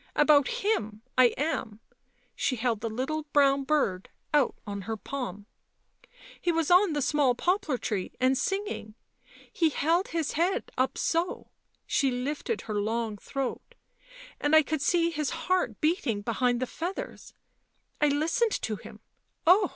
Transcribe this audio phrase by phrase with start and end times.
[0.25, 1.79] "About him I am
[2.43, 5.45] "—she held the little brown bird out on her palm;"
[6.41, 8.95] he was on the small poplar tree— and singing—
[9.53, 11.51] he held his head up so
[11.85, 13.75] "—she lifted her long throat
[14.41, 17.35] —"and I could see his heart beating behind the feathers—
[18.01, 19.01] I listened to him,
[19.45, 19.69] oh